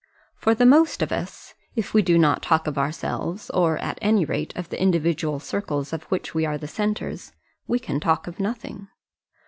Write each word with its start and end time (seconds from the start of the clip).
For 0.35 0.55
the 0.55 0.65
most 0.65 1.03
of 1.03 1.11
us, 1.11 1.53
if 1.75 1.93
we 1.93 2.01
do 2.01 2.17
not 2.17 2.41
talk 2.41 2.65
of 2.65 2.75
ourselves, 2.75 3.51
or 3.51 3.77
at 3.77 3.99
any 4.01 4.25
rate 4.25 4.51
of 4.57 4.69
the 4.69 4.81
individual 4.81 5.39
circles 5.39 5.93
of 5.93 6.05
which 6.05 6.33
we 6.33 6.43
are 6.43 6.57
the 6.57 6.67
centres, 6.67 7.33
we 7.67 7.77
can 7.77 7.99
talk 7.99 8.25
of 8.25 8.39
nothing. 8.39 8.87